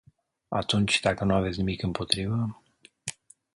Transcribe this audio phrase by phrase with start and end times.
[0.47, 2.63] Atunci, dacă nu aveți nimic împotrivă...